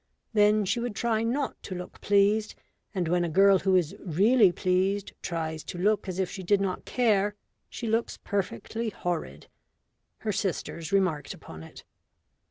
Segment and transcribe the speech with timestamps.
[0.33, 2.55] Then she would try not to look pleased,
[2.95, 6.59] and when a girl who is really pleased tries to look as if she did
[6.59, 7.35] not care,
[7.69, 9.45] she looks perfectly horrid.
[10.17, 11.83] Her sisters remarked upon it.